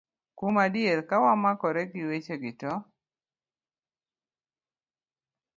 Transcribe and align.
Kuom 0.37 0.55
adier, 0.65 0.99
ka 1.09 1.15
wamakore 1.23 1.81
gi 1.91 2.01
wechegi, 2.09 2.51
to 2.59 2.71